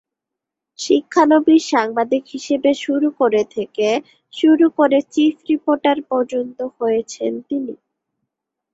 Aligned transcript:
শিক্ষানবিশ 0.79 1.61
সাংবাদিক 1.71 2.23
হিসেবে 2.27 2.71
শুরু 2.83 3.07
করে 3.19 3.41
থেকে 3.55 3.87
শুরু 4.33 4.65
করে 4.77 4.97
চিফ 5.13 5.35
রিপোর্টার 5.49 5.97
পর্যন্ত 6.09 6.59
হয়েছেন 6.77 7.31
তিনি। 7.47 7.73